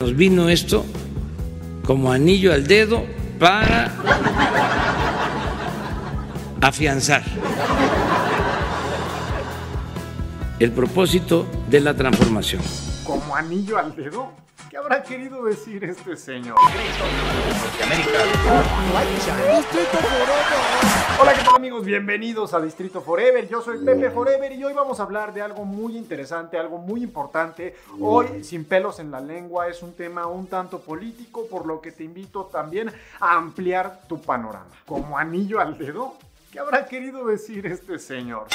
[0.00, 0.84] Nos vino esto
[1.84, 3.04] como anillo al dedo
[3.40, 3.92] para
[6.60, 7.24] afianzar
[10.60, 12.62] el propósito de la transformación.
[13.02, 14.30] ¿Como anillo al dedo?
[14.78, 16.54] ¿Qué habrá querido decir este señor?
[21.18, 21.84] Hola, ¿qué tal amigos?
[21.84, 23.48] Bienvenidos a Distrito Forever.
[23.48, 27.02] Yo soy Pepe Forever y hoy vamos a hablar de algo muy interesante, algo muy
[27.02, 27.74] importante.
[27.98, 31.90] Hoy, sin pelos en la lengua, es un tema un tanto político, por lo que
[31.90, 34.70] te invito también a ampliar tu panorama.
[34.86, 36.14] ¿Como anillo al dedo?
[36.52, 38.46] ¿Qué habrá querido decir este señor?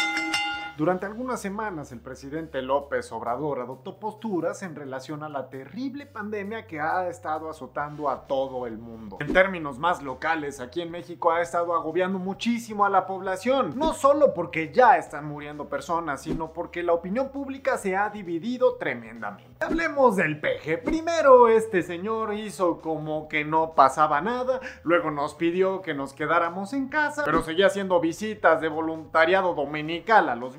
[0.76, 6.66] Durante algunas semanas el presidente López Obrador adoptó posturas en relación a la terrible pandemia
[6.66, 9.18] que ha estado azotando a todo el mundo.
[9.20, 13.94] En términos más locales, aquí en México ha estado agobiando muchísimo a la población, no
[13.94, 19.64] solo porque ya están muriendo personas, sino porque la opinión pública se ha dividido tremendamente.
[19.64, 20.80] Hablemos del peje.
[20.80, 26.74] Primero este señor hizo como que no pasaba nada, luego nos pidió que nos quedáramos
[26.74, 30.58] en casa, pero seguía haciendo visitas de voluntariado dominical a los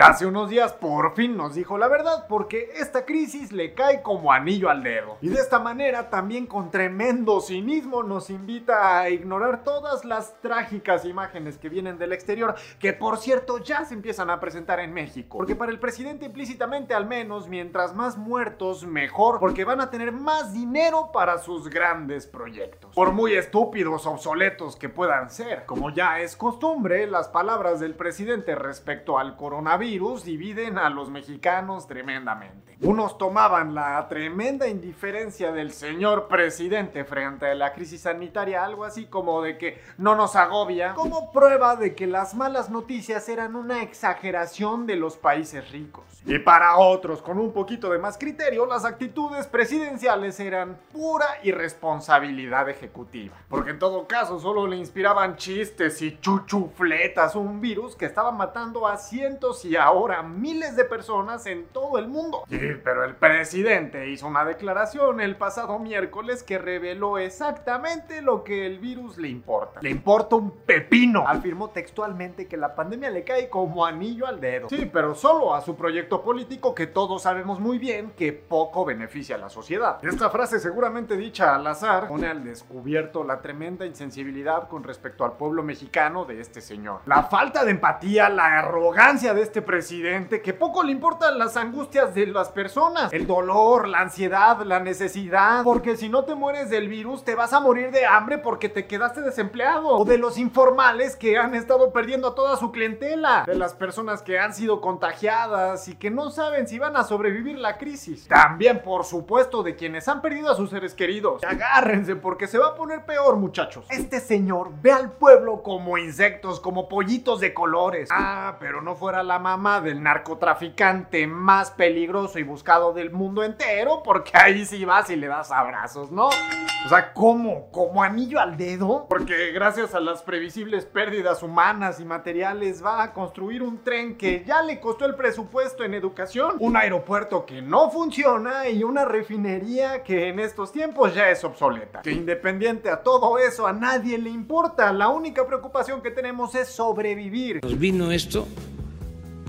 [0.00, 4.32] Hace unos días por fin nos dijo la verdad porque esta crisis le cae como
[4.32, 5.18] anillo al dedo.
[5.20, 11.04] Y de esta manera también con tremendo cinismo nos invita a ignorar todas las trágicas
[11.04, 15.36] imágenes que vienen del exterior, que por cierto ya se empiezan a presentar en México.
[15.36, 20.12] Porque para el presidente implícitamente al menos, mientras más muertos mejor, porque van a tener
[20.12, 22.94] más dinero para sus grandes proyectos.
[22.94, 25.66] Por muy estúpidos, obsoletos que puedan ser.
[25.66, 31.88] Como ya es costumbre, las palabras del presidente respecto al coronavirus dividen a los mexicanos
[31.88, 32.76] tremendamente.
[32.80, 39.06] Unos tomaban la tremenda indiferencia del señor presidente frente a la crisis sanitaria, algo así
[39.06, 43.82] como de que no nos agobia, como prueba de que las malas noticias eran una
[43.82, 46.04] exageración de los países ricos.
[46.24, 52.68] Y para otros, con un poquito de más criterio, las actitudes presidenciales eran pura irresponsabilidad
[52.68, 53.34] ejecutiva.
[53.48, 58.86] Porque en todo caso solo le inspiraban chistes y chuchufletas, un virus que estaba matando
[58.86, 58.96] a
[59.32, 62.44] cientos y ahora miles de personas en todo el mundo.
[62.50, 68.66] Sí, pero el presidente hizo una declaración el pasado miércoles que reveló exactamente lo que
[68.66, 69.80] el virus le importa.
[69.80, 71.24] Le importa un pepino.
[71.26, 74.68] Afirmó textualmente que la pandemia le cae como anillo al dedo.
[74.68, 79.36] Sí, pero solo a su proyecto político que todos sabemos muy bien que poco beneficia
[79.36, 79.98] a la sociedad.
[80.04, 85.32] Esta frase seguramente dicha al azar pone al descubierto la tremenda insensibilidad con respecto al
[85.32, 87.00] pueblo mexicano de este señor.
[87.06, 92.12] La falta de empatía, la arrogancia de este presidente que poco le importan las angustias
[92.12, 96.88] de las personas, el dolor, la ansiedad, la necesidad, porque si no te mueres del
[96.88, 101.14] virus te vas a morir de hambre porque te quedaste desempleado, o de los informales
[101.14, 105.86] que han estado perdiendo a toda su clientela, de las personas que han sido contagiadas
[105.86, 108.26] y que no saben si van a sobrevivir la crisis.
[108.26, 111.44] También, por supuesto, de quienes han perdido a sus seres queridos.
[111.44, 113.86] Agárrense porque se va a poner peor, muchachos.
[113.88, 118.08] Este señor ve al pueblo como insectos, como pollitos de colores.
[118.10, 124.02] Ah, pero no fuera la mamá del narcotraficante más peligroso y buscado del mundo entero,
[124.04, 126.28] porque ahí sí vas y le das abrazos, ¿no?
[126.28, 127.70] O sea, ¿cómo?
[127.70, 129.06] ¿Como anillo al dedo?
[129.08, 134.44] Porque gracias a las previsibles pérdidas humanas y materiales va a construir un tren que
[134.46, 140.02] ya le costó el presupuesto en educación, un aeropuerto que no funciona y una refinería
[140.02, 142.02] que en estos tiempos ya es obsoleta.
[142.02, 144.92] Que independiente a todo eso, a nadie le importa.
[144.92, 147.60] La única preocupación que tenemos es sobrevivir.
[147.62, 148.46] Nos vino esto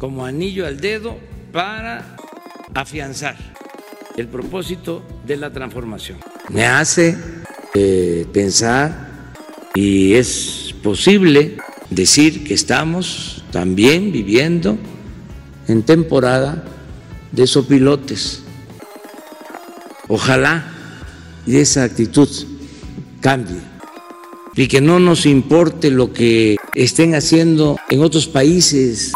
[0.04, 1.18] como anillo al dedo
[1.54, 2.18] para
[2.74, 3.38] afianzar
[4.18, 6.18] el propósito de la transformación.
[6.50, 7.18] Me hace
[7.74, 9.32] eh, pensar
[9.74, 11.56] y es posible
[11.90, 14.78] decir que estamos también viviendo
[15.70, 16.66] en temporada
[17.32, 18.44] de sopilotes.
[20.10, 20.70] Ojalá
[21.48, 22.28] y esa actitud
[23.22, 23.62] cambie
[24.54, 29.14] y que no nos importe lo que estén haciendo en otros países.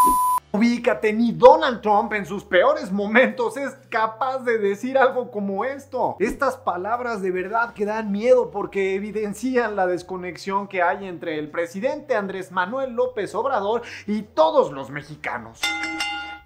[0.87, 6.15] Ni Donald Trump en sus peores momentos es capaz de decir algo como esto.
[6.19, 11.51] Estas palabras de verdad que dan miedo porque evidencian la desconexión que hay entre el
[11.51, 15.59] presidente Andrés Manuel López Obrador y todos los mexicanos.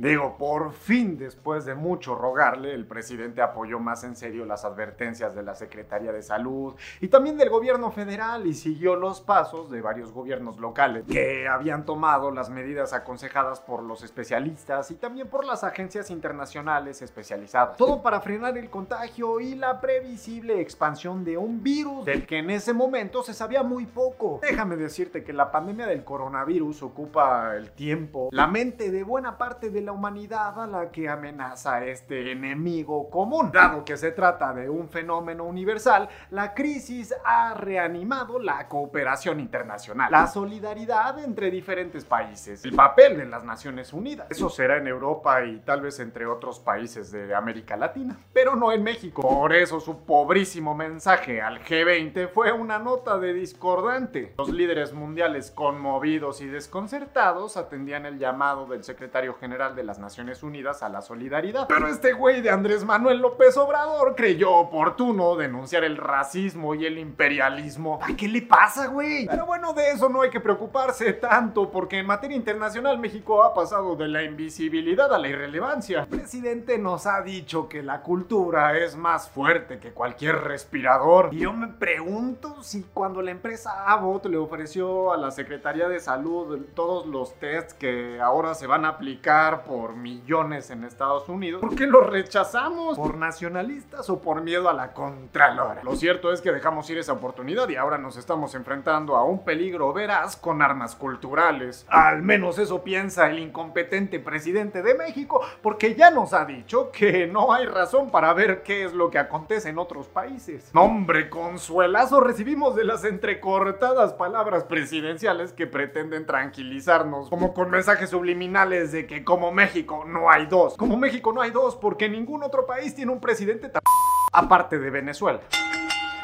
[0.02, 5.36] Digo, por fin, después de mucho rogarle, el presidente apoyó más en serio las advertencias
[5.36, 9.80] de la Secretaría de Salud y también del gobierno federal y siguió los pasos de
[9.80, 15.46] varios gobiernos locales que habían tomado las medidas aconsejadas por los especialistas y también por
[15.46, 17.78] las agencias internacionales especializadas.
[17.78, 22.50] Todo para frenar el contagio y la previsible expansión de un virus del que en
[22.50, 24.40] ese momento se sabía muy poco.
[24.42, 29.70] Déjame decirte que la pandemia del coronavirus ocupa el tiempo, la mente de buena parte
[29.70, 33.52] de la la humanidad a la que amenaza este enemigo común.
[33.52, 40.10] Dado que se trata de un fenómeno universal, la crisis ha reanimado la cooperación internacional,
[40.10, 44.28] la solidaridad entre diferentes países, el papel de las Naciones Unidas.
[44.30, 48.72] Eso será en Europa y tal vez entre otros países de América Latina, pero no
[48.72, 49.22] en México.
[49.22, 54.36] Por eso su pobrísimo mensaje al G20 fue una nota de discordante.
[54.38, 60.44] Los líderes mundiales conmovidos y desconcertados atendían el llamado del secretario general de las Naciones
[60.44, 61.68] Unidas a la solidaridad.
[61.68, 66.98] Pero este güey de Andrés Manuel López Obrador creyó oportuno denunciar el racismo y el
[66.98, 68.00] imperialismo.
[68.02, 69.26] ¿A qué le pasa, güey?
[69.28, 73.54] Pero bueno, de eso no hay que preocuparse tanto, porque en materia internacional México ha
[73.54, 76.02] pasado de la invisibilidad a la irrelevancia.
[76.02, 81.30] El presidente nos ha dicho que la cultura es más fuerte que cualquier respirador.
[81.32, 86.00] Y yo me pregunto si cuando la empresa Abbott le ofreció a la Secretaría de
[86.00, 91.62] Salud todos los tests que ahora se van a aplicar por millones en Estados Unidos,
[91.62, 92.98] ¿por qué los rechazamos?
[92.98, 95.84] ¿Por nacionalistas o por miedo a la Contralora?
[95.84, 99.44] Lo cierto es que dejamos ir esa oportunidad y ahora nos estamos enfrentando a un
[99.44, 101.86] peligro veraz con armas culturales.
[101.90, 107.28] Al menos eso piensa el incompetente presidente de México, porque ya nos ha dicho que
[107.28, 110.74] no hay razón para ver qué es lo que acontece en otros países.
[110.74, 118.92] Nombre consuelazo recibimos de las entrecortadas palabras presidenciales que pretenden tranquilizarnos, como con mensajes subliminales
[118.92, 120.76] de que como México no hay dos.
[120.78, 123.82] Como México no hay dos porque ningún otro país tiene un presidente tan...
[124.34, 125.42] aparte de Venezuela.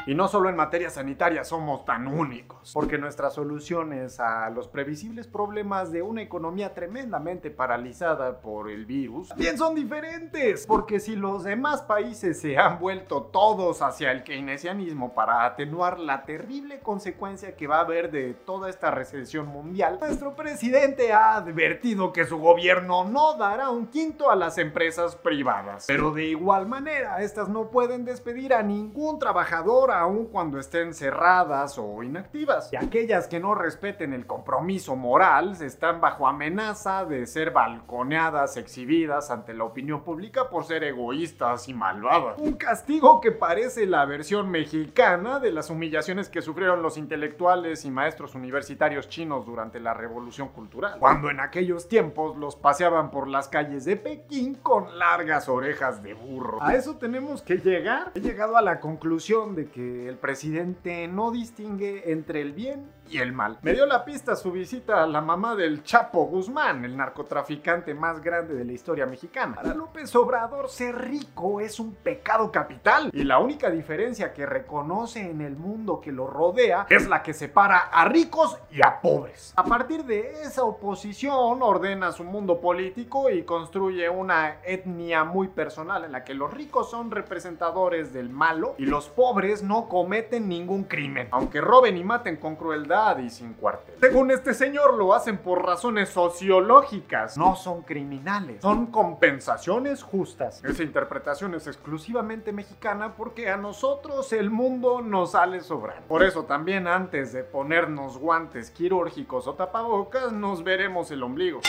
[0.08, 5.26] Y no solo en materia sanitaria somos tan únicos, porque nuestras soluciones a los previsibles
[5.26, 10.66] problemas de una economía tremendamente paralizada por el virus también son diferentes.
[10.66, 16.24] Porque si los demás países se han vuelto todos hacia el keynesianismo para atenuar la
[16.24, 22.14] terrible consecuencia que va a haber de toda esta recesión mundial, nuestro presidente ha advertido
[22.14, 25.84] que su gobierno no dará un quinto a las empresas privadas.
[25.86, 31.78] Pero de igual manera, estas no pueden despedir a ningún trabajador aun cuando estén cerradas
[31.78, 32.72] o inactivas.
[32.72, 39.30] Y aquellas que no respeten el compromiso moral están bajo amenaza de ser balconeadas, exhibidas
[39.30, 42.38] ante la opinión pública por ser egoístas y malvadas.
[42.38, 47.90] Un castigo que parece la versión mexicana de las humillaciones que sufrieron los intelectuales y
[47.90, 50.98] maestros universitarios chinos durante la revolución cultural.
[50.98, 56.14] Cuando en aquellos tiempos los paseaban por las calles de Pekín con largas orejas de
[56.14, 56.62] burro.
[56.62, 58.12] A eso tenemos que llegar.
[58.14, 63.18] He llegado a la conclusión de que el presidente no distingue entre el bien y
[63.18, 63.58] el mal.
[63.62, 68.20] Me dio la pista su visita a la mamá del Chapo Guzmán, el narcotraficante más
[68.20, 69.56] grande de la historia mexicana.
[69.56, 75.30] Para López Obrador, ser rico es un pecado capital y la única diferencia que reconoce
[75.30, 79.52] en el mundo que lo rodea es la que separa a ricos y a pobres.
[79.56, 86.04] A partir de esa oposición, ordena su mundo político y construye una etnia muy personal
[86.04, 90.84] en la que los ricos son representadores del malo y los pobres no cometen ningún
[90.84, 93.94] crimen, aunque roben y maten con crueldad y sin cuartel.
[94.00, 100.64] Según este señor, lo hacen por razones sociológicas, no son criminales, son compensaciones justas.
[100.64, 106.08] Esa interpretación es exclusivamente mexicana porque a nosotros el mundo nos sale sobrando.
[106.08, 111.60] Por eso también antes de ponernos guantes quirúrgicos o tapabocas, nos veremos el ombligo.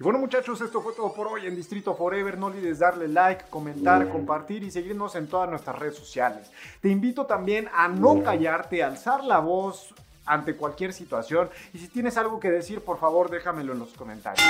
[0.00, 2.38] Y bueno muchachos, esto fue todo por hoy en Distrito Forever.
[2.38, 6.50] No olvides darle like, comentar, compartir y seguirnos en todas nuestras redes sociales.
[6.80, 9.94] Te invito también a no callarte, a alzar la voz
[10.24, 11.50] ante cualquier situación.
[11.74, 14.42] Y si tienes algo que decir, por favor déjamelo en los comentarios.